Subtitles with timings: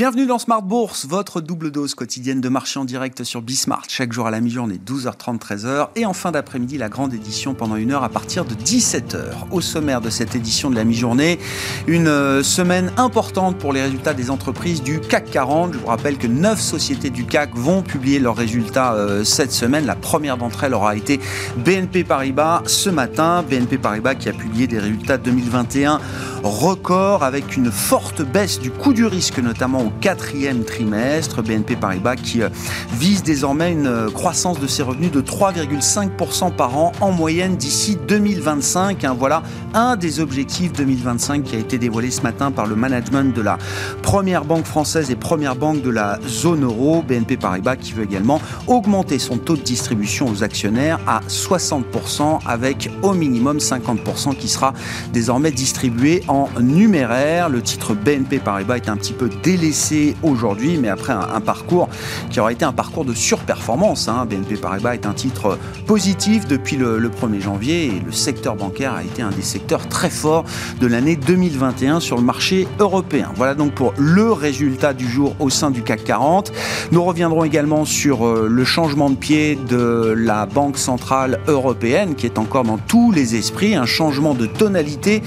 [0.00, 3.82] Bienvenue dans Smart Bourse, votre double dose quotidienne de marché en direct sur Bismart.
[3.86, 5.88] Chaque jour à la mi-journée, 12h30, 13h.
[5.94, 9.18] Et en fin d'après-midi, la grande édition pendant une heure à partir de 17h.
[9.50, 11.38] Au sommaire de cette édition de la mi-journée,
[11.86, 15.74] une euh, semaine importante pour les résultats des entreprises du CAC 40.
[15.74, 19.84] Je vous rappelle que 9 sociétés du CAC vont publier leurs résultats euh, cette semaine.
[19.84, 21.20] La première d'entre elles aura été
[21.58, 23.42] BNP Paribas ce matin.
[23.42, 26.00] BNP Paribas qui a publié des résultats 2021
[26.42, 31.42] records avec une forte baisse du coût du risque, notamment quatrième trimestre.
[31.42, 32.48] BNP Paribas qui euh,
[32.92, 37.98] vise désormais une euh, croissance de ses revenus de 3,5% par an en moyenne d'ici
[38.06, 39.04] 2025.
[39.04, 39.42] Hein, voilà
[39.74, 43.58] un des objectifs 2025 qui a été dévoilé ce matin par le management de la
[44.02, 47.02] première banque française et première banque de la zone euro.
[47.02, 52.90] BNP Paribas qui veut également augmenter son taux de distribution aux actionnaires à 60% avec
[53.02, 54.72] au minimum 50% qui sera
[55.12, 57.48] désormais distribué en numéraire.
[57.48, 59.79] Le titre BNP Paribas est un petit peu délaissé
[60.22, 61.88] aujourd'hui, mais après un, parcours
[62.30, 64.08] qui aura été un parcours de surperformance.
[64.08, 64.26] Hein.
[64.28, 69.02] BNP Paribas est un titre positif depuis le, 1er janvier et le secteur bancaire a
[69.02, 70.44] été un des secteurs très forts
[70.80, 73.32] de l'année 2021 sur le marché européen.
[73.36, 76.52] Voilà donc pour le résultat du jour au sein du CAC 40.
[76.92, 82.26] Nous reviendrons également sur euh, le changement de pied de la Banque centrale européenne qui
[82.26, 85.22] est encore dans tous les esprits, un changement de tonalité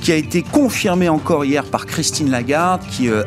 [0.00, 3.22] qui a été confirmé encore hier par Christine Lagarde qui euh,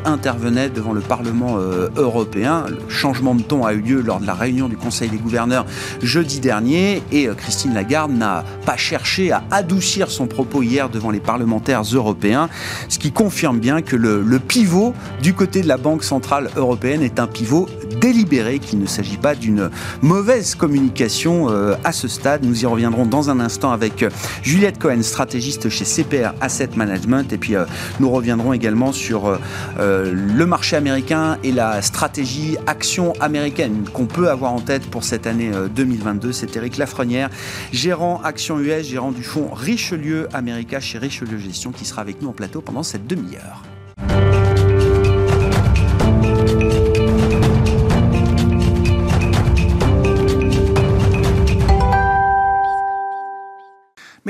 [0.70, 2.64] devant le Parlement euh, européen.
[2.68, 5.66] Le changement de ton a eu lieu lors de la réunion du Conseil des gouverneurs
[6.02, 11.10] jeudi dernier et euh, Christine Lagarde n'a pas cherché à adoucir son propos hier devant
[11.10, 12.48] les parlementaires européens,
[12.88, 17.18] ce qui confirme bien que le pivot du côté de la Banque centrale européenne est
[17.18, 17.68] un pivot
[18.00, 19.70] délibéré, qu'il ne s'agit pas d'une
[20.02, 22.44] mauvaise communication euh, à ce stade.
[22.44, 24.04] Nous y reviendrons dans un instant avec
[24.42, 27.54] Juliette Cohen, stratégiste chez CPR Asset Management, et puis
[28.00, 29.38] nous reviendrons également sur
[29.78, 35.26] le marché américain et la stratégie action américaine qu'on peut avoir en tête pour cette
[35.26, 36.28] année 2022.
[36.28, 37.30] Euh, C'est Eric Lafrenière,
[37.72, 42.28] gérant Action US, gérant du fonds Richelieu America chez Richelieu Gestion, qui sera avec nous
[42.28, 43.62] en plateau pendant cette demi-heure.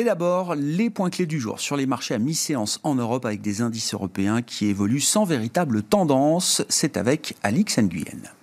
[0.08, 3.60] D'abord, les points clés du jour sur les marchés à mi-séance en Europe avec des
[3.60, 6.64] indices européens qui évoluent sans véritable tendance.
[6.70, 8.38] C'est avec Alix Nguyen.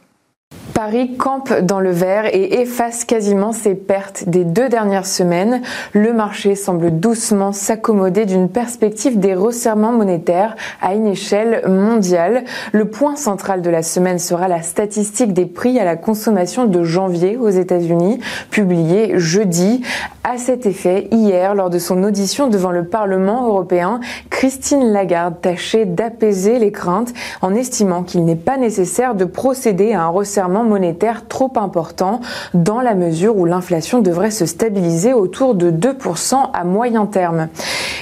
[0.76, 5.62] Paris campe dans le vert et efface quasiment ses pertes des deux dernières semaines.
[5.94, 12.44] Le marché semble doucement s'accommoder d'une perspective des resserrements monétaires à une échelle mondiale.
[12.74, 16.84] Le point central de la semaine sera la statistique des prix à la consommation de
[16.84, 18.20] janvier aux États-Unis,
[18.52, 19.82] publiée jeudi.
[20.26, 25.86] À cet effet, hier, lors de son audition devant le Parlement européen, Christine Lagarde tâchait
[25.86, 31.28] d'apaiser les craintes en estimant qu'il n'est pas nécessaire de procéder à un resserrement monétaire
[31.28, 32.22] trop important
[32.54, 37.48] dans la mesure où l'inflation devrait se stabiliser autour de 2% à moyen terme.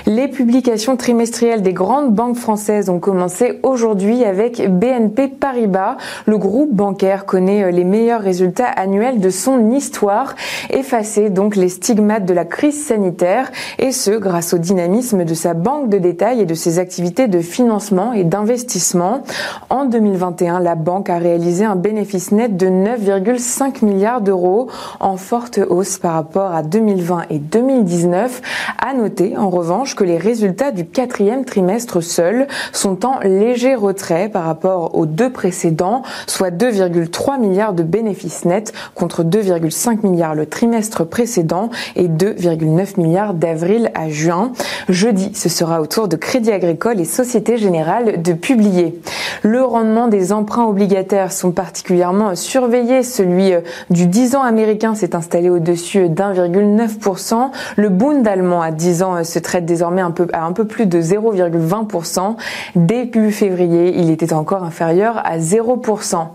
[0.05, 5.97] Les publications trimestrielles des grandes banques françaises ont commencé aujourd'hui avec BNP Paribas.
[6.25, 10.35] Le groupe bancaire connaît les meilleurs résultats annuels de son histoire,
[10.69, 15.53] effacer donc les stigmates de la crise sanitaire, et ce grâce au dynamisme de sa
[15.53, 19.23] banque de détail et de ses activités de financement et d'investissement.
[19.69, 24.67] En 2021, la banque a réalisé un bénéfice net de 9,5 milliards d'euros,
[24.99, 28.41] en forte hausse par rapport à 2020 et 2019.
[28.79, 34.29] À noter, en revanche, que les résultats du quatrième trimestre seuls sont en léger retrait
[34.29, 40.45] par rapport aux deux précédents, soit 2,3 milliards de bénéfices nets contre 2,5 milliards le
[40.45, 44.51] trimestre précédent et 2,9 milliards d'avril à juin.
[44.89, 48.99] Jeudi, ce sera au tour de Crédit Agricole et Société Générale de publier.
[49.41, 53.03] Le rendement des emprunts obligataires sont particulièrement surveillés.
[53.03, 57.49] Celui euh, du 10 ans américain s'est installé au-dessus d'1,9%.
[57.77, 60.65] Le Bund allemand à 10 ans euh, se traite désormais un peu, à un peu
[60.65, 62.35] plus de 0,20%.
[62.75, 66.27] Début février, il était encore inférieur à 0%.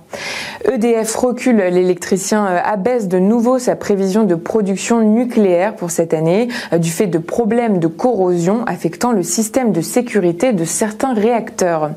[0.65, 6.49] EDF recule, l'électricien euh, abaisse de nouveau sa prévision de production nucléaire pour cette année
[6.73, 11.91] euh, du fait de problèmes de corrosion affectant le système de sécurité de certains réacteurs.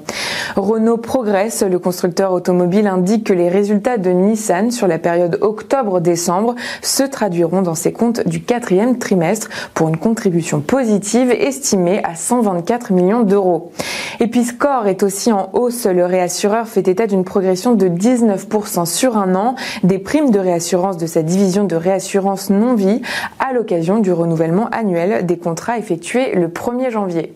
[0.56, 1.64] Renault progresse.
[1.64, 7.62] Le constructeur automobile indique que les résultats de Nissan sur la période octobre-décembre se traduiront
[7.62, 13.72] dans ses comptes du quatrième trimestre pour une contribution positive estimée à 124 millions d'euros.
[14.20, 15.86] Et puis Score est aussi en hausse.
[15.86, 20.98] Le réassureur fait état d'une progression de 19% sur un an des primes de réassurance
[20.98, 23.02] de sa division de réassurance non-vie
[23.40, 27.36] à l'occasion du renouvellement annuel des contrats effectués le 1er janvier.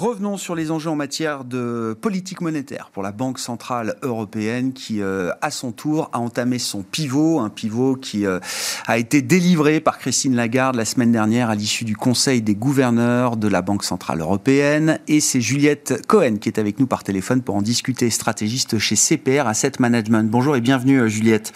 [0.00, 5.02] Revenons sur les enjeux en matière de politique monétaire pour la Banque centrale européenne qui,
[5.02, 8.38] euh, à son tour, a entamé son pivot, un pivot qui euh,
[8.86, 13.36] a été délivré par Christine Lagarde la semaine dernière à l'issue du Conseil des gouverneurs
[13.36, 15.00] de la Banque centrale européenne.
[15.06, 18.96] Et c'est Juliette Cohen qui est avec nous par téléphone pour en discuter, stratégiste chez
[18.96, 20.30] CPR Asset Management.
[20.30, 21.52] Bonjour et bienvenue euh, Juliette.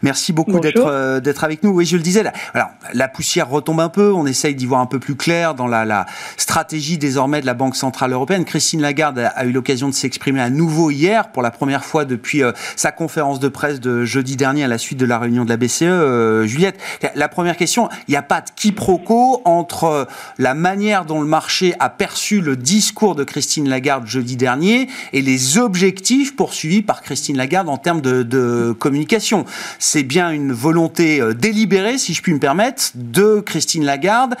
[0.00, 1.72] Merci beaucoup d'être d'être avec nous.
[1.72, 4.80] Oui, je le disais, la, alors, la poussière retombe un peu, on essaye d'y voir
[4.80, 6.06] un peu plus clair dans la, la
[6.38, 8.44] stratégie désormais de la Banque centrale européenne.
[8.44, 12.42] Christine Lagarde a, eu l'occasion de s'exprimer à nouveau hier, pour la première fois depuis
[12.42, 15.48] euh, sa conférence de presse de jeudi dernier à la suite de la réunion de
[15.48, 15.82] la BCE.
[15.82, 16.78] Euh, Juliette,
[17.14, 20.04] la première question, il n'y a pas de quiproquo entre euh,
[20.38, 25.22] la manière dont le marché a perçu le discours de Christine Lagarde jeudi dernier et
[25.22, 29.44] les objectifs poursuivis par Christine Lagarde en termes de communication.
[29.78, 34.36] C'est bien une volonté délibérée, si je puis me permettre, de Christine Lagarde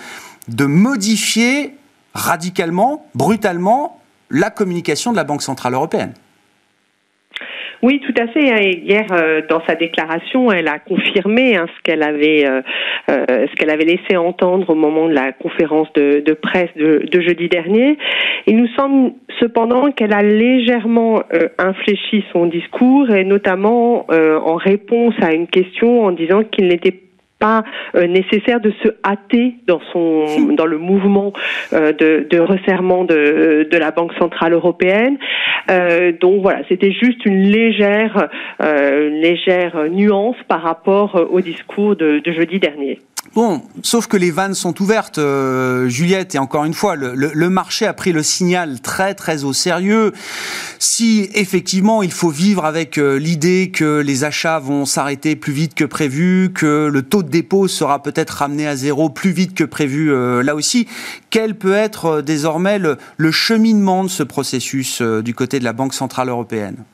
[0.48, 1.76] de modifier
[2.14, 4.00] radicalement, brutalement,
[4.30, 6.14] la communication de la Banque Centrale Européenne.
[7.82, 8.48] Oui, tout à fait.
[8.52, 8.60] Hein.
[8.84, 12.62] Hier, euh, dans sa déclaration, elle a confirmé hein, ce qu'elle avait, euh,
[13.10, 17.98] euh, avait laissé entendre au moment de la conférence de, presse de, jeudi dernier.
[18.46, 21.22] Il nous semble cependant qu'elle a légèrement
[21.58, 26.94] infléchi son discours, et notamment en réponse à une question en disant qu'il n'était
[27.42, 27.64] pas
[27.96, 31.32] euh, nécessaire de se hâter dans son dans le mouvement
[31.72, 35.18] euh, de, de, resserrement de, de la Banque centrale européenne.
[35.68, 38.28] Euh, donc voilà, c'était juste une légère
[38.60, 42.98] une légère nuance par rapport au discours de, de jeudi dernier.
[43.34, 47.86] Bon, sauf que les vannes sont ouvertes, euh, Juliette, et encore une fois, le, marché
[47.86, 50.12] a pris le signal très très au sérieux.
[50.78, 55.74] Si effectivement il faut vivre avec euh, l'idée que les achats vont s'arrêter plus vite
[55.74, 59.64] que prévu, que le taux de dépôt sera peut-être ramené à zéro plus vite que
[59.64, 60.86] prévu euh, là aussi,
[61.30, 62.98] quel peut être désormais le,
[63.30, 66.84] cheminement de ce processus du côté de la Banque Centrale Européenne?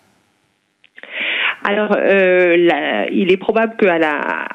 [1.64, 4.46] Alors, il est probable qu'à la,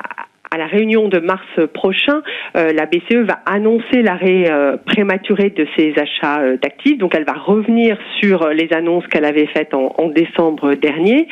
[0.54, 2.22] à la réunion de mars prochain,
[2.56, 7.00] euh, la BCE va annoncer l'arrêt euh, prématuré de ses achats euh, d'actifs.
[7.00, 11.28] Donc, elle va revenir sur les annonces qu'elle avait faites en, décembre dernier.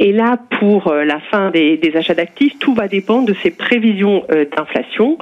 [0.00, 4.24] Et là, pour la fin des, achats d'actifs, tout va dépendre de ses prévisions
[4.56, 5.18] d'inflation.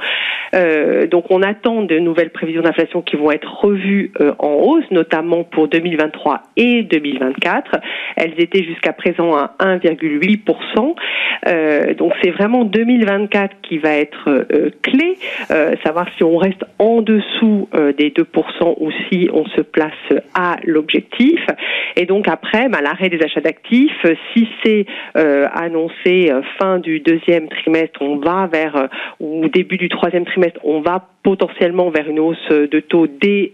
[1.11, 5.67] donc, on attend de nouvelles prévisions d'inflation qui vont être revues en hausse, notamment pour
[5.67, 7.75] 2023 et 2024.
[8.15, 10.95] Elles étaient jusqu'à présent à 1,8%.
[11.97, 13.32] donc, c'est vraiment 2024
[13.63, 15.17] qui va être euh, clé,
[15.51, 19.91] euh, savoir si on reste en dessous euh, des 2% ou si on se place
[20.33, 21.39] à l'objectif.
[21.95, 24.85] Et donc après, bah, l'arrêt des achats d'actifs, si c'est
[25.15, 28.89] annoncé fin du deuxième trimestre, on va vers
[29.19, 33.53] ou début du troisième trimestre, on va potentiellement vers une hausse de taux dès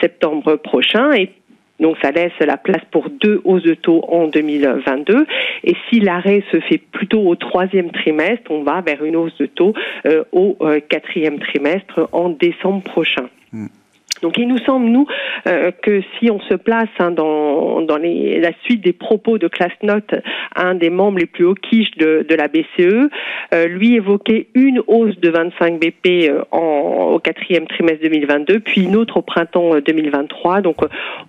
[0.00, 1.12] septembre prochain.
[1.12, 1.30] Et
[1.82, 5.26] donc ça laisse la place pour deux hausses de taux en 2022.
[5.64, 9.46] Et si l'arrêt se fait plutôt au troisième trimestre, on va vers une hausse de
[9.46, 9.74] taux
[10.06, 13.28] euh, au euh, quatrième trimestre en décembre prochain.
[13.52, 13.66] Hmm.
[14.20, 15.06] Donc il nous semble, nous,
[15.46, 20.14] euh, que si on se place hein, dans, dans la suite des propos de Classnote,
[20.54, 23.10] un des membres les plus hauts quiches de, de la BCE,
[23.52, 28.96] euh, lui évoquait une hausse de 25 BP euh, au quatrième trimestre 2022, puis une
[28.96, 30.60] autre au printemps 2023.
[30.60, 30.76] Donc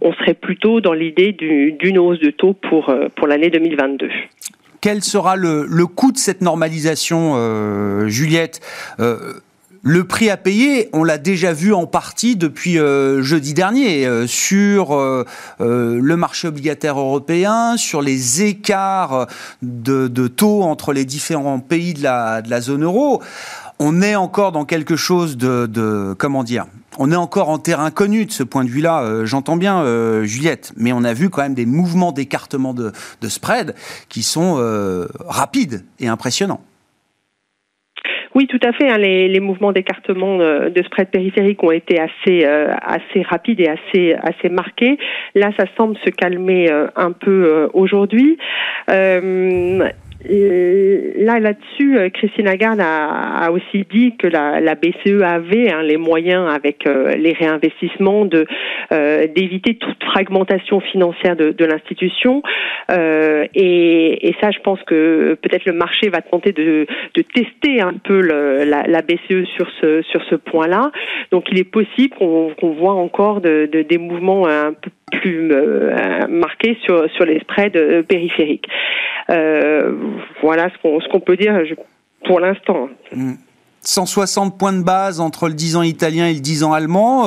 [0.02, 4.10] on serait plutôt dans l'idée d'une hausse de taux pour, pour l'année 2022
[4.82, 8.60] quel sera le, le, coût de cette normalisation, Juliette?
[9.86, 14.26] Le prix à payer, on l'a déjà vu en partie depuis euh, jeudi dernier euh,
[14.28, 15.26] sur euh,
[15.60, 19.28] le marché obligataire européen, sur les écarts
[19.62, 23.22] de, taux entre les différents pays de la, de zone euro.
[23.78, 26.66] On est encore dans quelque chose de, comment dire
[27.00, 29.84] on est encore en terrain connu de ce point de vue-là, j'entends bien
[30.26, 33.74] Juliette, mais on a vu quand même des mouvements d'écartement de, de spread
[34.10, 34.64] qui sont
[35.28, 36.62] rapides et impressionnants.
[38.36, 38.90] Oui, tout à fait.
[38.90, 43.60] Hein, les, les, mouvements d'écartement euh, de spread périphérique ont été assez euh, assez rapides
[43.60, 44.98] et assez assez marqués.
[45.36, 48.38] Là, ça semble se calmer euh, un peu aujourd'hui.
[50.30, 56.86] Là, là-dessus, Christine Lagarde a, aussi dit que la, BCE avait hein, les moyens, avec
[56.86, 58.46] les réinvestissements, de
[58.92, 62.42] d'éviter toute fragmentation financière de, l'institution.
[62.90, 66.86] Et, ça, je pense que peut-être le marché va tenter de,
[67.34, 70.92] tester un peu la, BCE sur ce sur ce point-là.
[71.32, 74.90] Donc, il est possible qu'on voit encore de, des mouvements un peu
[75.20, 75.96] plus euh,
[76.86, 78.68] sur, sur les spreads euh, périphériques.
[79.30, 79.94] Euh,
[80.42, 81.60] voilà ce qu'on peut dire
[82.26, 82.90] pour l'instant.
[83.82, 87.26] 160 points de base entre le 10 ans italien et le 10 ans allemand,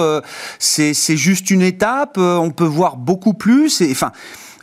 [0.59, 2.17] c'est juste une étape.
[2.19, 3.83] on peut voir beaucoup plus.
[3.91, 4.13] Enfin,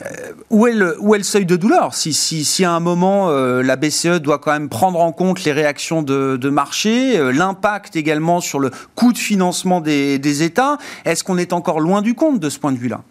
[0.02, 1.94] euh, où, est le, où est le seuil de douleur?
[1.94, 5.44] Si, si, si, à un moment euh, la BCE doit quand même prendre en compte
[5.44, 10.42] les réactions de, de marché, euh, l'impact également sur le coût de financement des, des
[10.42, 13.02] États, est-ce qu'on est encore loin du compte de ce point de vue-là?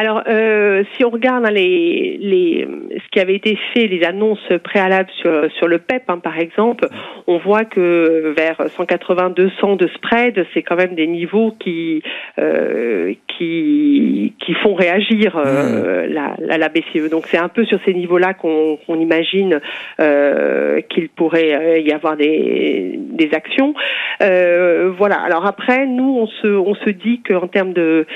[0.00, 4.48] Alors, euh, si on regarde hein, les, les, ce qui avait été fait, les annonces
[4.64, 6.88] préalables sur, sur le PEP, hein, par exemple,
[7.26, 12.02] on voit que vers 180-200 de spread, c'est quand même des niveaux qui
[12.38, 16.12] euh, qui, qui font réagir euh, mmh.
[16.12, 17.10] la, la, BCE.
[17.10, 19.60] Donc, c'est un peu sur ces niveaux-là qu'on imagine
[20.00, 23.74] euh, qu'il pourrait y avoir des, des actions.
[24.22, 25.20] Euh, voilà.
[25.20, 28.06] Alors après, nous, on se on se dit qu'en termes de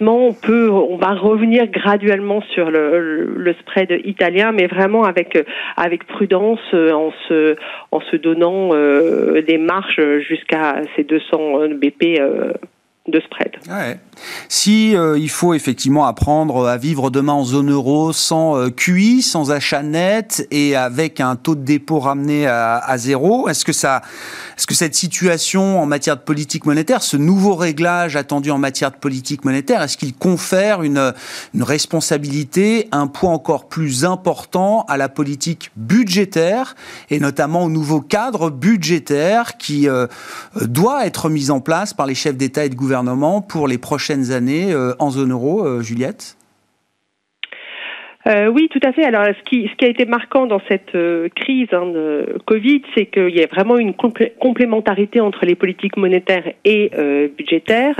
[0.00, 5.38] on peut, on va revenir graduellement sur le, spread italien, mais vraiment avec
[5.76, 7.56] avec prudence, euh, en se
[7.90, 12.20] en se donnant euh, des marges jusqu'à ces 200 BP
[13.08, 13.52] de spread.
[14.48, 19.22] Si euh, il faut effectivement apprendre à vivre demain en zone euro sans euh, QI,
[19.22, 24.02] sans achat net et avec un taux de dépôt ramené à, zéro, est-ce que ça,
[24.56, 28.90] est-ce que cette situation en matière de politique monétaire, ce nouveau réglage attendu en matière
[28.90, 31.12] de politique monétaire, est-ce qu'il confère une,
[31.58, 36.74] responsabilité, un poids encore plus important à la politique budgétaire
[37.10, 40.06] et notamment au nouveau cadre budgétaire qui euh,
[40.62, 42.95] doit être mis en place par les chefs d'État et de gouvernement
[43.42, 46.35] pour les prochaines années euh, en zone euro, euh, Juliette?
[48.26, 49.04] Euh, oui, tout à fait.
[49.04, 52.82] Alors, ce qui, ce qui a été marquant dans cette euh, crise hein, de Covid,
[52.96, 57.96] c'est qu'il y a vraiment une complémentarité entre les politiques monétaires et euh, budgétaires.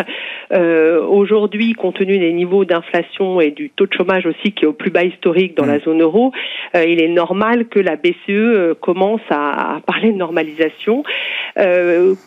[0.52, 4.66] Euh, Aujourd'hui, compte tenu des niveaux d'inflation et du taux de chômage aussi qui est
[4.66, 5.83] au plus bas historique dans la mmh.
[5.83, 6.33] zone euro,
[6.75, 11.04] euh, il est normal que la BCE commence à, à parler de normalisation.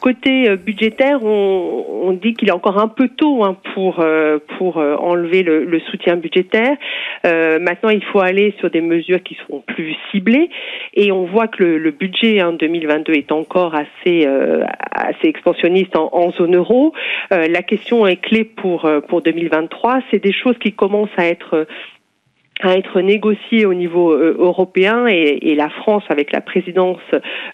[0.01, 4.03] côté budgétaire, on, on dit qu'il est encore un peu tôt hein, pour
[4.58, 6.77] pour enlever le, le soutien budgétaire.
[7.24, 10.50] maintenant il faut aller sur des mesures qui seront plus ciblées.
[10.93, 16.31] Et on voit que le, budget hein, 2022 est encore assez, euh, assez expansionniste en,
[16.31, 16.93] zone euro.
[17.34, 20.01] Euh, la question est clé pour, euh, pour 2023.
[20.12, 21.67] C'est des choses qui commencent à être
[22.62, 27.00] à être négociées au niveau européen et, la France, avec la présidence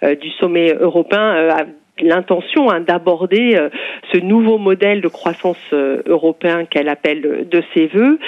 [0.02, 1.66] du sommet européen, a
[2.02, 3.70] l'intention hein, d'aborder euh,
[4.12, 8.20] ce nouveau modèle de croissance euh, européen qu'elle appelle de ses voeux.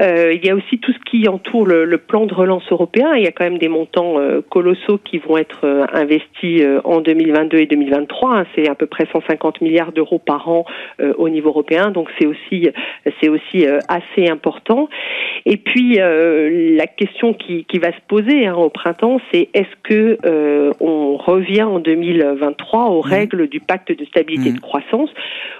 [0.00, 3.14] Euh, il y a aussi tout ce qui entoure le, plan de relance européen.
[3.16, 4.16] Il y a quand même des montants
[4.50, 8.36] colossaux qui vont être investis en 2022 et 2023.
[8.36, 8.46] Hein.
[8.54, 10.66] C'est à peu près 150 milliards d'euros par an
[11.16, 11.90] au niveau européen.
[11.92, 12.68] Donc c'est aussi
[13.20, 14.88] c'est aussi assez important.
[15.46, 20.18] Et puis la question qui, qui va se poser hein, au printemps, c'est est-ce que
[20.80, 24.60] on revient en 2023 au règles du pacte de stabilité et de mm.
[24.60, 25.10] croissance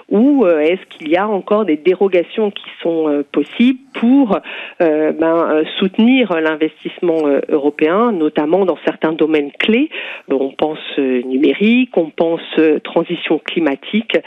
[0.09, 4.37] ou euh, est-ce qu'il y a encore des dérogations qui sont euh, possibles pour
[4.81, 9.89] euh, ben, soutenir l'investissement européen, notamment dans certains domaines clés?
[10.29, 12.41] On pense numérique, on pense
[12.83, 14.17] transition climatique,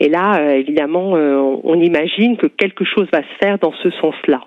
[0.00, 4.40] et là, évidemment, on imagine que quelque chose va se faire dans ce sens-là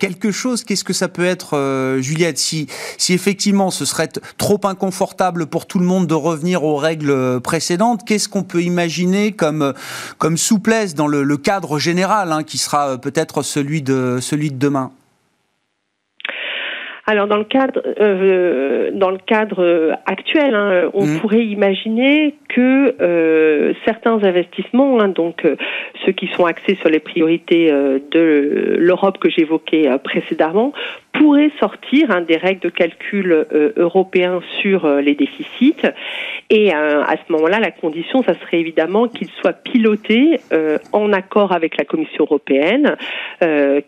[0.00, 2.66] quelque chose, qu'est-ce que ça peut être, euh, Juliette si,
[2.98, 8.04] si effectivement ce serait trop inconfortable pour tout le monde de revenir aux règles précédentes,
[8.04, 9.74] qu'est-ce qu'on peut imaginer comme,
[10.18, 14.90] comme souplesse dans le, cadre général, hein, qui sera peut-être celui de, celui de demain?
[17.10, 21.18] Alors dans le cadre, euh, dans le cadre actuel, hein, on mmh.
[21.18, 25.56] pourrait imaginer que euh, certains investissements, hein, donc euh,
[26.06, 30.72] ceux qui sont axés sur les priorités de l'Europe que j'évoquais précédemment,
[31.12, 35.82] pourraient sortir hein, des règles de calcul européens sur les déficits.
[36.48, 40.40] Et à ce moment-là, la condition, ça serait évidemment qu'ils soient pilotés
[40.92, 42.96] en accord avec la Commission européenne,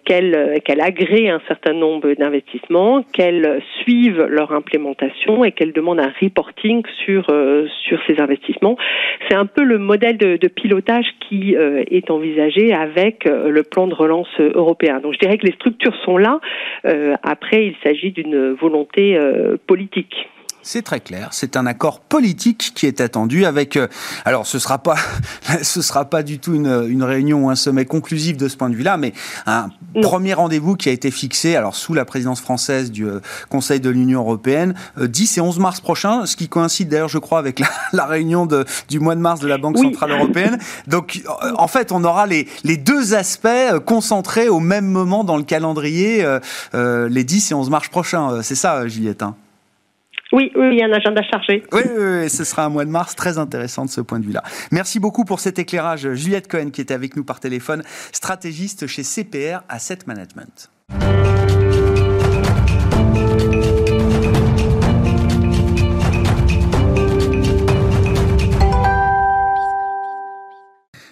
[0.04, 6.12] qu'elle qu'elle agrée un certain nombre d'investissements qu'elles suivent leur implémentation et qu'elles demandent un
[6.20, 7.26] reporting sur
[7.86, 8.76] sur ces investissements.
[9.28, 13.94] C'est un peu le modèle de, de pilotage qui est envisagé avec le plan de
[13.94, 15.00] relance européen.
[15.00, 16.40] Donc je dirais que les structures sont là.
[17.22, 19.18] après, il s'agit d'une volonté
[19.66, 20.28] politique.
[20.62, 21.28] C'est très clair.
[21.32, 23.76] C'est un accord politique qui est attendu avec.
[23.76, 23.88] Euh,
[24.24, 24.94] alors, ce sera pas,
[25.62, 28.70] ce sera pas du tout une, une, réunion ou un sommet conclusif de ce point
[28.70, 29.12] de vue-là, mais
[29.46, 33.80] un premier rendez-vous qui a été fixé, alors sous la présidence française du euh, Conseil
[33.80, 37.40] de l'Union européenne, 10 euh, et 11 mars prochain, ce qui coïncide d'ailleurs, je crois,
[37.40, 40.58] avec la, la, réunion de, du mois de mars de la Banque centrale européenne.
[40.86, 41.22] Donc,
[41.56, 43.48] en fait, on aura les, les, deux aspects
[43.84, 48.42] concentrés au même moment dans le calendrier, euh, les 10 et 11 mars prochains.
[48.42, 49.22] C'est ça, Juliette.
[49.22, 49.34] Hein
[50.32, 51.62] oui, oui, il y a un agenda chargé.
[51.72, 54.42] Oui, oui, ce sera un mois de mars très intéressant de ce point de vue-là.
[54.70, 56.12] Merci beaucoup pour cet éclairage.
[56.14, 60.70] Juliette Cohen qui était avec nous par téléphone, stratégiste chez CPR Asset Management.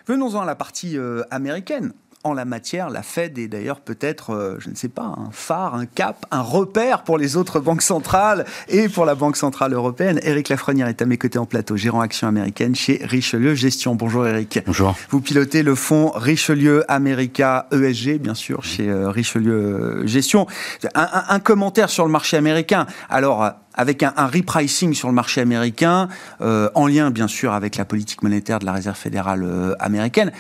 [0.07, 4.57] Venons-en à la partie euh, américaine en la matière, la Fed est d'ailleurs peut-être, euh,
[4.59, 8.45] je ne sais pas, un phare, un cap, un repère pour les autres banques centrales
[8.69, 10.21] et pour la Banque Centrale Européenne.
[10.23, 13.95] Éric Lafrenière est à mes côtés en plateau, gérant action américaine chez Richelieu Gestion.
[13.95, 14.61] Bonjour Éric.
[14.67, 14.95] Bonjour.
[15.09, 20.47] Vous pilotez le fonds Richelieu America ESG, bien sûr, chez euh, Richelieu Gestion.
[20.95, 22.87] Un, commentaire sur le marché américain.
[23.09, 26.09] Alors, avec un, repricing sur le marché américain,
[26.41, 30.33] euh, en lien bien sûr avec la politique monétaire de la Réserve fédérale américaine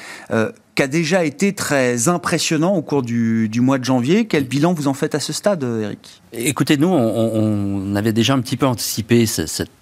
[0.80, 4.26] qui a déjà été très impressionnant au cours du, mois de janvier.
[4.26, 6.22] Quel bilan vous en faites à ce stade, Eric?
[6.32, 9.79] Écoutez, nous, on, avait déjà un petit peu anticipé cette euh,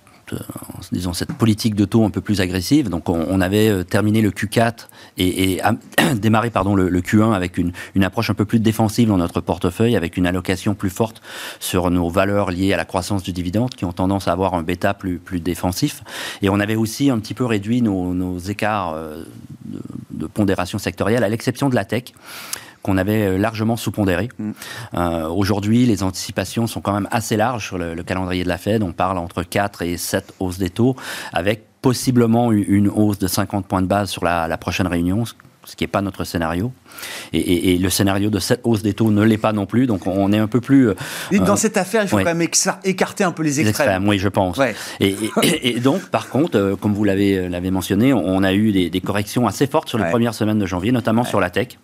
[0.92, 2.88] disons, cette politique de taux un peu plus agressive.
[2.88, 5.61] Donc, on, avait euh, terminé le Q4 et,
[6.14, 10.16] démarré pardon, le, Q1 avec une, approche un peu plus défensive dans notre portefeuille, avec
[10.16, 11.20] une allocation plus forte
[11.61, 14.62] sur nos valeurs liées à la croissance du dividende, qui ont tendance à avoir un
[14.62, 16.02] bêta plus, plus défensif.
[16.42, 19.25] Et on avait aussi un petit peu réduit nos, écarts euh,
[20.11, 22.12] de pondération sectorielle, à l'exception de la tech
[22.88, 24.30] qu'on avait euh, largement sous-pondéré.
[24.38, 24.50] Mm.
[24.95, 28.83] Euh, aujourd'hui, les anticipations sont quand même assez larges sur le, calendrier de la Fed.
[28.83, 30.97] On parle entre 4 et 7 hausses des taux,
[31.35, 35.25] avec possiblement une hausse de 50 points de base sur la, prochaine réunion,
[35.64, 36.73] ce qui n'est pas notre scénario.
[37.33, 40.33] Et, le scénario de cette hausse des taux ne l'est pas non plus, donc on
[40.33, 40.88] est un peu plus...
[40.88, 40.95] Euh,
[41.33, 42.49] dans cette affaire, il faut quand même
[42.85, 44.09] écarter un peu les extrêmes.
[44.09, 44.59] oui, je pense.
[44.99, 49.90] Et, donc, par contre, comme vous l'avez mentionné, on a eu des, corrections assez fortes
[49.90, 51.79] sur les premières semaines de janvier, notamment sur la tech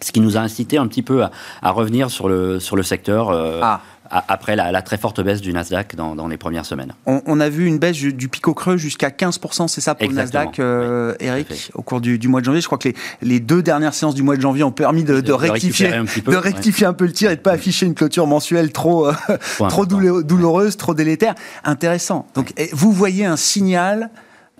[0.00, 3.30] ce qui nous a incité un petit peu à, revenir sur le, sur le secteur.
[3.30, 3.80] Euh, ah.
[4.10, 6.92] après la, très forte baisse du Nasdaq dans, les premières semaines.
[7.06, 10.14] On, a vu une baisse du, pic au creux jusqu'à 15%, c'est ça pour le
[10.14, 12.60] Nasdaq, euh, Eric, au cours du, mois de janvier.
[12.60, 12.90] Je crois que
[13.22, 16.86] les, deux dernières séances du mois de janvier ont permis de, rectifier, un, de rectifier
[16.86, 19.14] un peu le tir et de pas afficher une clôture mensuelle trop, euh,
[19.68, 21.34] trop douloureuse, trop délétère.
[21.64, 22.26] Intéressant.
[22.34, 24.10] Donc, vous voyez un signal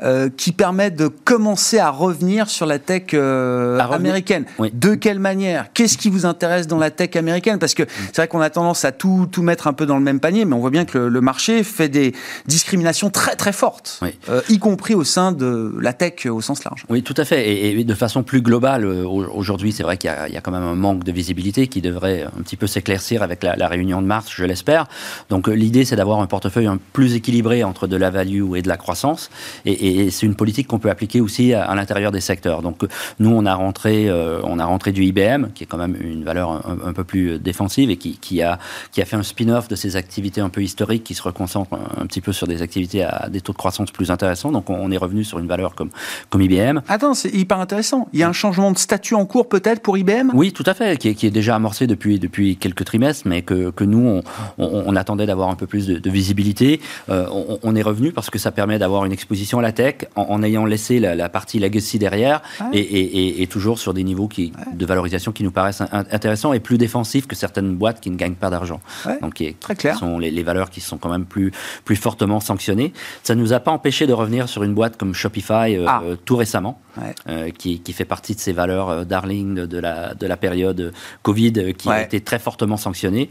[0.02, 4.44] euh, qui permettent de commencer à revenir sur la tech euh, américaine.
[4.74, 5.72] De quelle manière?
[5.72, 7.58] Qu'est-ce qui vous intéresse dans la tech américaine?
[7.58, 10.02] Parce que c'est vrai qu'on a tendance à tout, tout mettre un peu dans le
[10.02, 12.12] même panier, mais on voit bien que le, marché fait des
[12.46, 16.84] discriminations très très fortes, euh, y compris au sein de la tech au sens large.
[16.90, 17.48] Oui, tout à fait.
[17.48, 21.04] Et, de façon plus globale, aujourd'hui, c'est vrai qu'il y, a quand même un manque
[21.04, 24.88] de visibilité qui devrait un petit peu s'éclaircir avec la, réunion de mars, je l'espère.
[25.30, 28.68] Donc l'idée, c'est d'avoir un portefeuille un plus équilibré entre de la value et de
[28.68, 29.30] la croissance.
[29.64, 32.62] et et, c'est une politique qu'on peut appliquer aussi à, l'intérieur des secteurs.
[32.62, 32.82] Donc
[33.18, 36.24] nous, on a rentré, euh, on a rentré du IBM, qui est quand même une
[36.24, 38.58] valeur un, peu plus défensive et qui, a,
[38.92, 42.06] qui a fait un spin-off de ses activités un peu historiques, qui se reconcentre un,
[42.06, 44.52] petit peu sur des activités à des taux de croissance plus intéressants.
[44.52, 45.90] Donc on est revenu sur une valeur comme,
[46.30, 46.80] comme IBM.
[46.88, 48.08] Attends, c'est hyper intéressant.
[48.12, 50.74] Il y a un changement de statut en cours peut-être pour IBM Oui, tout à
[50.74, 54.22] fait, qui est, déjà amorcé depuis, depuis quelques trimestres, mais que, que nous,
[54.58, 56.80] on, attendait d'avoir un peu plus de, visibilité.
[57.10, 60.06] Euh, on, on, est revenu parce que ça permet d'avoir une exposition à la tech,
[60.16, 65.30] en, ayant laissé la, partie legacy derrière et, toujours sur des niveaux qui, de valorisation
[65.30, 68.80] qui nous paraissent intéressants et plus défensifs que certaines boîtes qui ne gagnent pas d'argent.
[69.22, 69.98] Donc, qui, Très clair.
[69.98, 71.52] sont les, valeurs qui sont quand même plus,
[71.84, 72.92] plus fortement sanctionnées.
[73.22, 76.02] Ça ne nous a pas empêché de revenir sur une boîte comme Shopify euh, ah.
[76.24, 76.80] tout récemment,
[77.28, 81.74] euh, qui, fait partie de ces valeurs euh, darling de, la, de la période Covid
[81.74, 83.30] qui a été très fortement sanctionnée,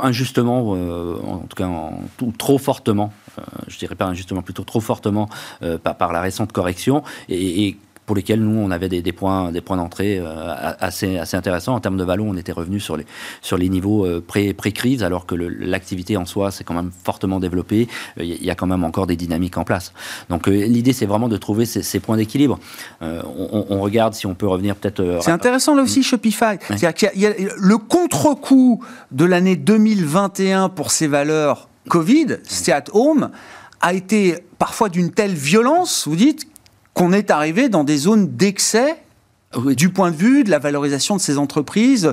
[0.00, 1.68] injustement, en tout cas
[2.38, 3.12] trop fortement,
[3.68, 5.28] je dirais pas injustement, plutôt trop fortement
[5.62, 7.02] euh, par, la récente correction.
[7.28, 10.22] Et, pour lesquels nous, on avait des, points, des points d'entrée
[10.78, 11.74] assez, assez intéressants.
[11.74, 13.06] En termes de valo, on était revenu sur les,
[13.40, 17.88] sur les niveaux pré-crise, alors que l'activité en soi s'est quand même fortement développée.
[18.18, 19.94] Il y a quand même encore des dynamiques en place.
[20.28, 22.58] Donc l'idée, c'est vraiment de trouver ces, points d'équilibre.
[23.00, 25.20] On, regarde si on peut revenir peut-être...
[25.22, 26.58] c'est intéressant là aussi, Shopify.
[26.68, 33.30] Il y a le contre-coup de l'année 2021 pour ces valeurs Covid, stay at home,
[33.84, 36.48] a été parfois d'une telle violence, vous dites,
[36.94, 38.96] qu'on est arrivé dans des zones d'excès
[39.76, 42.12] du point de vue de la valorisation de ces entreprises.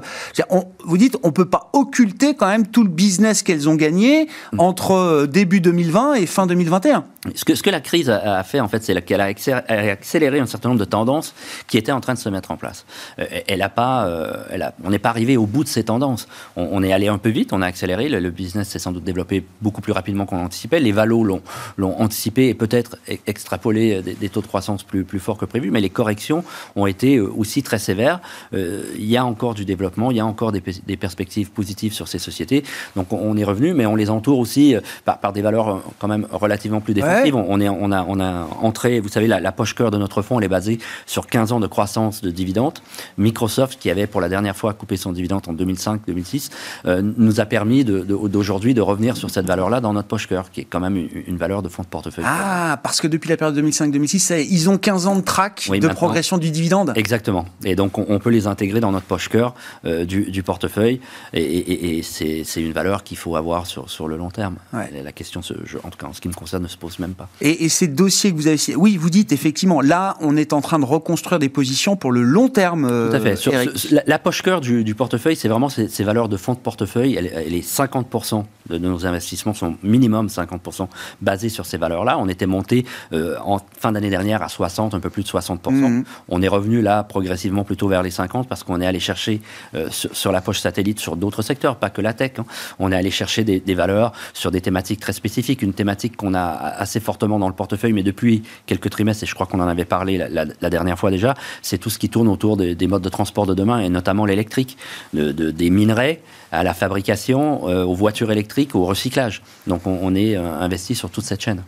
[0.85, 4.27] vous dites, on ne peut pas occulter quand même tout le business qu'elles ont gagné
[4.53, 4.59] mm.
[4.59, 7.05] entre euh, début 2020 et fin 2021.
[7.35, 10.47] Ce que, ce que la crise a fait, en fait, c'est qu'elle a accéléré un
[10.47, 11.35] certain nombre de tendances
[11.67, 12.85] qui étaient en train de se mettre en place.
[13.19, 15.83] Euh, elle a pas, euh, elle a, on n'est pas arrivé au bout de ces
[15.83, 16.27] tendances.
[16.55, 18.09] On, est allé un peu vite, on a accéléré.
[18.09, 20.79] Le, business s'est sans doute développé beaucoup plus rapidement qu'on l'anticipait.
[20.79, 25.45] Les valos l'ont anticipé et peut-être extrapolé des, taux de croissance plus, plus forts que
[25.45, 26.43] prévu, mais les corrections
[26.75, 28.19] ont été aussi très sévères.
[28.53, 31.93] Euh, il y a encore du développement, il y a encore des, des perspectives positives
[31.93, 32.63] sur ces sociétés.
[32.95, 36.27] Donc on, est revenu, mais on les entoure aussi par, par des valeurs quand même
[36.31, 39.91] relativement plus défensives on, est, on, a, on a entré, vous savez, la, poche cœur
[39.91, 42.79] de notre fonds, elle est basée sur 15 ans de croissance de dividendes.
[43.17, 46.49] Microsoft, qui avait pour la dernière fois coupé son dividende en 2005-2006,
[46.85, 50.61] euh, nous a permis d'aujourd'hui de, revenir sur cette valeur-là dans notre poche cœur, qui
[50.61, 52.25] est quand même une, valeur de fonds de portefeuille.
[52.27, 56.37] Ah, parce que depuis la période 2005-2006, ils ont 15 ans de track de progression
[56.37, 56.93] du dividende.
[56.95, 57.20] Exactement.
[57.63, 59.55] Et donc, on, peut les intégrer dans notre poche cœur
[59.85, 60.99] euh, du, portefeuille.
[61.33, 64.55] Et, c'est une valeur qu'il faut avoir sur, sur le long terme.
[64.73, 67.27] La question, en tout cas en ce qui me concerne, ne se pose même pas.
[67.41, 70.79] Et, ces dossiers que vous avez oui, vous dites effectivement, là, on est en train
[70.79, 72.87] de reconstruire des positions pour le long terme.
[72.87, 73.47] Tout à fait.
[73.47, 77.15] Euh, la, poche cœur du, portefeuille, c'est vraiment ces, valeurs de fonds de portefeuille.
[77.15, 80.87] Elle, est 50% de, nos investissements sont minimum 50%
[81.21, 82.17] basés sur ces valeurs-là.
[82.19, 85.71] On était monté euh, en fin d'année dernière à 60, un peu plus de 60%.
[85.71, 86.03] Mmh.
[86.29, 89.41] On est revenu là progressivement plutôt vers les 50 parce qu'on est allé chercher
[89.75, 92.33] euh, sur, la poche satellite sur d'autres secteurs, pas que la tech.
[92.37, 92.45] Hein.
[92.79, 95.61] On est allé chercher des, valeurs sur des thématiques très spécifiques.
[95.61, 99.33] Une thématique qu'on a assez fortement dans le portefeuille, mais depuis quelques trimestres, et je
[99.33, 102.57] crois qu'on en avait parlé la, dernière fois déjà, c'est tout ce qui tourne autour
[102.57, 104.77] des, modes de transport de demain, et notamment l'électrique,
[105.13, 109.41] de, des minerais à la fabrication, euh, aux voitures électriques, au recyclage.
[109.67, 111.63] Donc on, est euh, investi sur toute cette chaîne.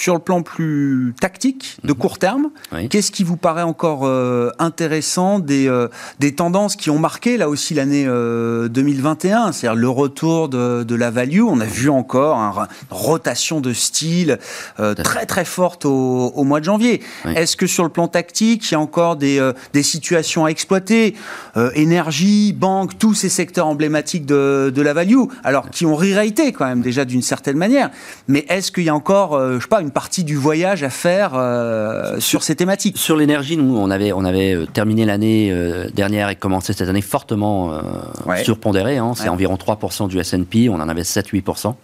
[0.00, 1.98] Sur le plan plus tactique, de mhm.
[1.98, 2.48] court terme,
[2.88, 7.50] qu'est-ce qui vous paraît encore euh, intéressant des, euh, des tendances qui ont marqué là
[7.50, 8.08] aussi l'année 2021,
[9.48, 11.42] euh, c'est-à-dire le retour de, de, la value.
[11.42, 14.38] On a vu encore une rotation de style
[14.96, 17.02] très très forte au, au, mois de janvier.
[17.36, 21.14] Est-ce que sur le plan tactique, il y a encore des, des situations à exploiter?
[21.74, 26.06] Énergie, banque, tous ces secteurs emblématiques de, de la value, alors qui ont re
[26.54, 27.90] quand même déjà d'une certaine manière.
[28.28, 31.32] Mais est-ce qu'il y a encore, je sais pas, une partie du voyage à faire
[31.34, 32.98] euh, sur ces thématiques.
[32.98, 36.88] Sur l'énergie, nous, on avait, on avait euh, terminé l'année euh, dernière et commencé cette
[36.88, 37.80] année fortement
[38.42, 38.98] surpondéré.
[38.98, 39.12] Hein.
[39.14, 41.74] c'est environ 3% du S&P, on en avait 7-8%.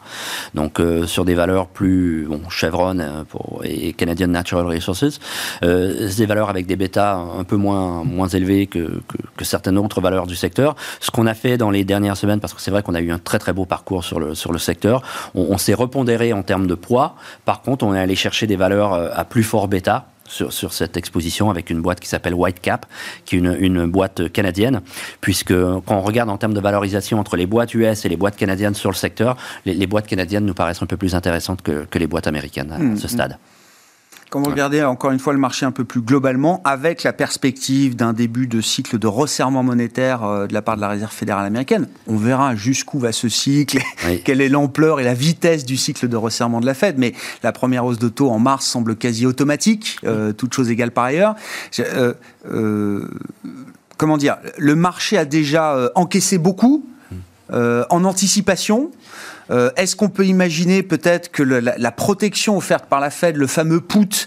[0.54, 5.20] Donc sur des valeurs plus, bon, Chevron pour, et Canadian Natural Resources,
[5.62, 9.00] des valeurs avec des bêtas un peu moins, moins élevés que,
[9.36, 10.76] que, certaines autres valeurs du secteur.
[11.00, 13.10] Ce qu'on a fait dans les dernières semaines, parce que c'est vrai qu'on a eu
[13.10, 15.02] un très très beau parcours sur le, sur le secteur,
[15.34, 17.16] on, on s'est repondéré en termes de poids.
[17.44, 20.06] Par contre, on est allé chercher des valeurs euh, à plus fort bêta.
[20.28, 22.84] Sur, sur, cette exposition avec une boîte qui s'appelle Whitecap,
[23.24, 24.80] qui est une, une, boîte canadienne,
[25.20, 28.34] puisque quand on regarde en termes de valorisation entre les boîtes US et les boîtes
[28.34, 32.00] canadiennes sur le secteur, les, boîtes canadiennes nous paraissent un peu plus intéressantes que, que
[32.00, 33.34] les boîtes américaines à hmm, ce stade.
[33.34, 33.55] Hmm.
[34.28, 37.94] Quand vous regardez encore une fois le marché un peu plus globalement, avec la perspective
[37.94, 41.46] d'un début de cycle de resserrement monétaire euh, de la part de la Réserve fédérale
[41.46, 43.78] américaine, on verra jusqu'où va ce cycle,
[44.24, 46.98] quelle est l'ampleur et la vitesse du cycle de resserrement de la Fed.
[46.98, 50.90] Mais la première hausse de taux en mars semble quasi automatique, euh, toute chose égale
[50.90, 51.36] par ailleurs.
[51.78, 53.08] Euh,
[53.96, 54.38] comment dire?
[54.58, 56.84] Le marché a déjà encaissé beaucoup
[57.52, 58.90] en anticipation.
[59.50, 63.80] Euh, est-ce qu'on peut imaginer peut-être que la, protection offerte par la Fed, le fameux
[63.80, 64.26] put,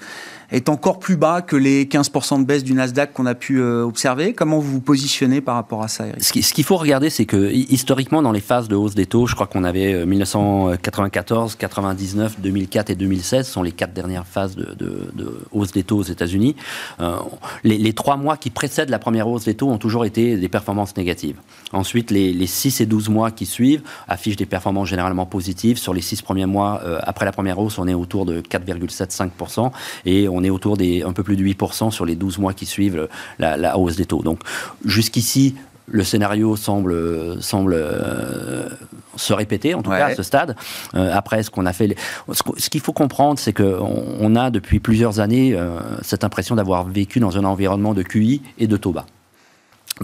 [0.51, 3.83] est encore plus bas que les 15% de baisse du Nasdaq qu'on a pu euh,
[3.83, 4.33] observer.
[4.33, 6.23] Comment vous vous positionnez par rapport à ça, Eric?
[6.23, 9.35] Ce qu'il faut regarder, c'est que historiquement, dans les phases de hausse des taux, je
[9.35, 15.71] crois qu'on avait 1994, 99, 2004 et 2016 sont les quatre dernières phases de, hausse
[15.71, 16.55] des taux aux États-Unis.
[16.99, 17.17] Euh,
[17.63, 20.95] les, trois mois qui précèdent la première hausse des taux ont toujours été des performances
[20.95, 21.37] négatives.
[21.73, 25.77] Ensuite, les, les 6 et 12 mois qui suivent affichent des performances généralement positives.
[25.77, 29.71] Sur les 6 premiers mois, euh, après la première hausse, on est autour de 4,75%
[30.05, 32.53] et on on est autour des un peu plus de 8% sur les 12 mois
[32.53, 33.07] qui suivent
[33.39, 34.23] la, hausse des taux.
[34.23, 34.39] Donc
[34.85, 35.55] jusqu'ici,
[35.91, 38.69] le scénario semble, semble euh,
[39.15, 40.55] se répéter, en tout cas à ce stade.
[40.95, 41.95] Euh, après, ce qu'on a fait,
[42.31, 46.85] ce qu'il faut comprendre, c'est qu'on on a depuis plusieurs années euh, cette impression d'avoir
[46.85, 49.05] vécu dans un environnement de QI et de taux bas.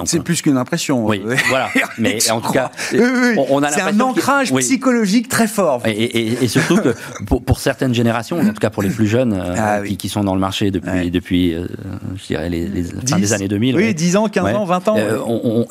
[0.04, 1.06] C'est plus qu'une impression.
[1.06, 1.70] Oui, voilà.
[1.98, 2.72] Mais en tout cas,
[3.50, 5.82] on, a c'est un ancrage psychologique très fort.
[5.86, 10.10] Et, surtout que pour, certaines générations, en tout cas pour les plus jeunes ah qui,
[10.10, 11.56] sont dans le marché depuis, depuis
[12.16, 13.76] je dirais, les, les années 2000.
[13.76, 14.98] Oui, 10 ans, 15 ans, 20 ans.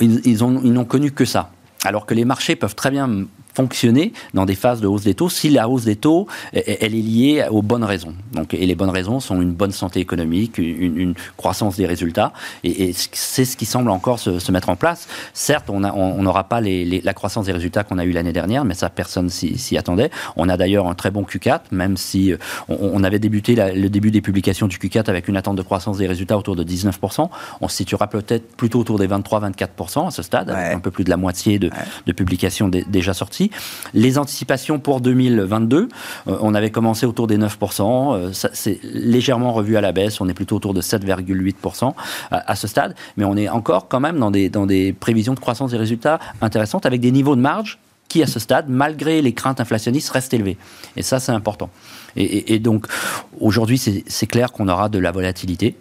[0.00, 1.50] ils, ils n'ont connu que ça.
[1.84, 5.28] Alors que les marchés peuvent très bien fonctionner dans des phases de hausse des taux
[5.28, 8.14] si la hausse des taux elle est liée aux bonnes raisons.
[8.32, 12.92] Donc, et les bonnes raisons sont une bonne santé économique, une, croissance des résultats, et,
[12.94, 15.08] c'est ce qui semble encore se, mettre en place.
[15.32, 18.74] Certes, on n'aura pas les, la croissance des résultats qu'on a eu l'année dernière, mais
[18.74, 20.10] ça personne s'y attendait.
[20.36, 22.36] On a d'ailleurs un très bon Q4, même si euh,
[22.68, 26.06] on, avait débuté le début des publications du Q4 avec une attente de croissance des
[26.06, 27.28] résultats autour de 19%.
[27.60, 31.10] On se situera peut-être plutôt autour des 23-24% à ce stade, un peu plus de
[31.10, 31.70] la moitié de,
[32.06, 33.43] de publications déjà sorties.
[33.92, 35.88] Les anticipations pour 2022,
[36.28, 40.28] euh, on avait commencé autour des 9%, euh, c'est légèrement revu à la baisse, on
[40.28, 41.94] est plutôt autour de 7,8%
[42.30, 45.40] à, ce stade, mais on est encore quand même dans des, dans des prévisions de
[45.40, 47.78] croissance des résultats intéressantes avec des niveaux de marge
[48.08, 50.56] qui, à ce stade, malgré les craintes inflationnistes, restent élevés.
[50.96, 51.70] Et ça, c'est important.
[52.16, 52.86] et donc,
[53.40, 55.76] aujourd'hui, c'est clair qu'on aura de la volatilité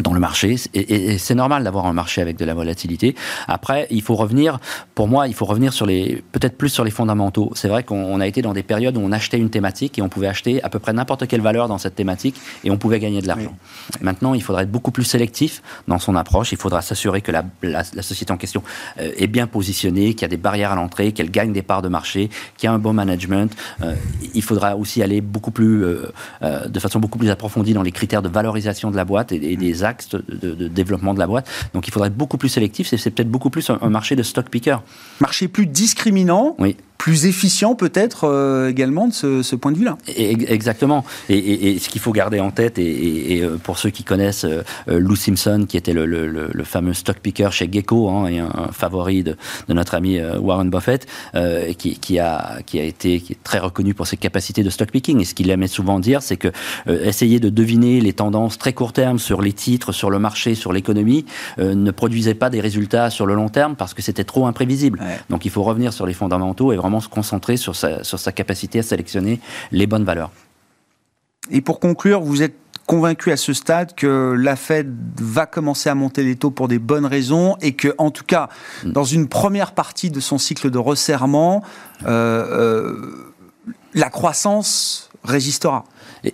[0.00, 3.14] dans le marché et, c'est normal d'avoir un marché avec de la volatilité.
[3.46, 4.58] Après, il faut revenir,
[4.94, 7.52] pour moi, il faut revenir sur les peut-être plus sur les fondamentaux.
[7.54, 10.08] C'est vrai qu'on a été dans des périodes où on achetait une thématique et on
[10.08, 13.20] pouvait acheter à peu près n'importe quelle valeur dans cette thématique et on pouvait gagner
[13.20, 13.54] de l'argent.
[14.00, 16.52] Maintenant, il faudrait être beaucoup plus sélectif dans son approche.
[16.52, 18.62] Il faudra s'assurer que la, la, société en question
[18.98, 21.82] euh, est bien positionnée, qu'il y a des barrières à l'entrée, qu'elle gagne des parts
[21.82, 23.54] de marché, qu'il y a un bon management.
[23.82, 23.94] Euh,
[24.34, 26.10] il faudra aussi aller beaucoup plus, euh,
[26.66, 29.56] de façon beaucoup plus approfondie dans les critères de valorisation de la boîte et, et
[29.56, 31.48] des axes de, développement de la boîte.
[31.74, 32.88] Donc il faudrait être beaucoup plus sélectif.
[32.88, 34.82] C'est peut-être beaucoup plus un, marché de stock picker.
[35.20, 36.56] Marché plus discriminant.
[36.58, 39.98] Oui plus efficient peut-être euh, également de ce, point de vue-là.
[40.06, 41.04] Exactement.
[41.28, 45.16] Et, ce qu'il faut garder en tête, et, euh, pour ceux qui connaissent euh, Lou
[45.16, 49.36] Simpson, qui était le, fameux stock picker chez Gecko, hein, et un, favori de,
[49.68, 51.08] notre ami Warren Buffett,
[51.76, 55.20] qui, a, qui a été qui est très reconnu pour ses capacités de stock picking.
[55.20, 56.52] Et ce qu'il aimait souvent dire, c'est que
[56.86, 60.72] essayer de deviner les tendances très court terme sur les titres, sur le marché, sur
[60.72, 61.24] l'économie,
[61.58, 65.00] ne produisait pas des résultats sur le long terme parce que c'était trop imprévisible.
[65.30, 68.32] Donc il faut revenir sur les fondamentaux et vraiment se concentrer sur sa, sur sa
[68.32, 70.30] capacité à sélectionner les bonnes valeurs.
[71.50, 72.54] Et pour conclure, vous êtes
[72.86, 76.78] convaincu à ce stade que la Fed va commencer à monter les taux pour des
[76.78, 78.48] bonnes raisons et que, en tout cas,
[78.84, 78.92] mm.
[78.92, 81.62] dans une première partie de son cycle de resserrement,
[82.04, 83.32] euh, euh,
[83.94, 85.84] la croissance résistera?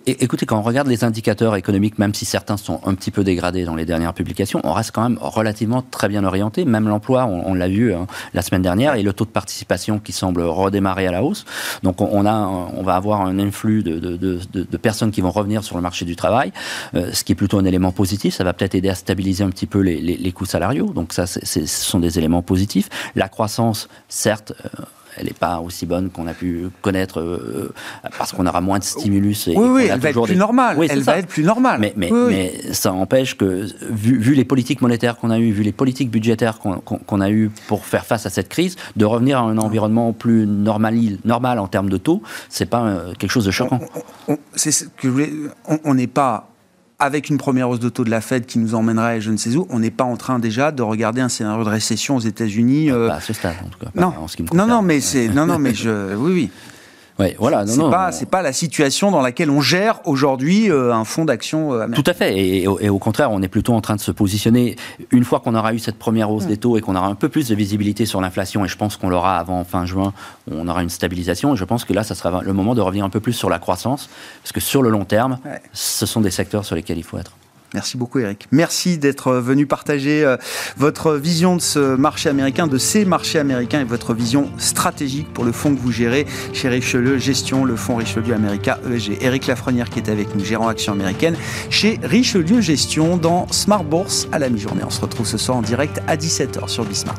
[0.07, 3.64] Écoutez, quand on regarde les indicateurs économiques, même si certains sont un petit peu dégradés
[3.64, 6.64] dans les dernières publications, on reste quand même relativement très bien orienté.
[6.64, 10.12] Même l'emploi, on, l'a vu hein, la semaine dernière, et le taux de participation qui
[10.12, 11.44] semble redémarrer à la hausse.
[11.83, 15.31] Donc on, a, on va avoir un influx de, de, de, de, personnes qui vont
[15.31, 16.53] revenir sur le marché du travail,
[16.94, 18.35] euh, ce qui est plutôt un élément positif.
[18.35, 20.92] Ça va peut-être aider à stabiliser un petit peu les, les, les coûts salariaux.
[20.92, 22.88] Donc ça, ce sont des éléments positifs.
[23.14, 24.85] La croissance, certes, euh,
[25.18, 27.72] elle n'est pas aussi bonne qu'on a pu connaître euh,
[28.16, 29.48] parce qu'on aura moins de stimulus.
[29.48, 30.76] Et oui, oui, elle va être plus normale.
[30.88, 31.81] elle va être plus normale.
[31.81, 36.11] Mais, mais, ça empêche que, vu, les politiques monétaires qu'on a eues, vu les politiques
[36.11, 40.12] budgétaires qu'on a eues pour faire face à cette crise, de revenir à un environnement
[40.12, 43.81] plus normal, normal en termes de taux, c'est pas euh, quelque chose de choquant.
[45.85, 46.48] On n'est pas
[46.98, 49.54] avec une première hausse de taux de la Fed qui nous emmènerait je ne sais
[49.54, 52.90] où, on n'est pas en train déjà de regarder un scénario de récession aux États-unis.
[52.90, 53.11] Euh...
[53.11, 53.90] à ce stade, en tout cas.
[53.94, 56.50] non, en ce qui me non, non, mais c'est, non, non, mais je, oui, oui.
[57.18, 61.04] Ouais, voilà, c'est pas, c'est pas la situation dans laquelle on gère aujourd'hui euh, un
[61.04, 62.02] fonds d'action euh, américain.
[62.02, 64.76] Tout à fait, et, au contraire, on est plutôt en train de se positionner
[65.11, 66.48] une fois qu'on aura eu cette première hausse mm.
[66.48, 68.96] des taux et qu'on aura un peu plus de visibilité sur l'inflation, et je pense
[68.96, 70.12] qu'on l'aura avant fin juin,
[70.48, 73.04] on aura une stabilisation, et je pense que là, ça sera le moment de revenir
[73.04, 74.09] un peu plus sur la croissance,
[74.42, 75.38] parce que sur le long terme,
[75.72, 77.33] ce sont des secteurs sur lesquels il faut être.
[77.74, 78.48] Merci beaucoup Eric.
[78.50, 80.37] Merci d'être venu partager euh,
[80.76, 85.44] votre vision de ce marché américain, de ces marchés américains et votre vision stratégique pour
[85.44, 89.18] le fonds que vous gérez chez Richelieu Gestion, le fonds Richelieu America ESG.
[89.20, 91.37] Eric Lafrenière qui est avec nous, gérant action américaine
[91.68, 94.83] chez Richelieu Gestion dans Smart Bourse à la mi-journée.
[94.87, 97.18] On se retrouve ce soir en direct à 17h sur Bismart.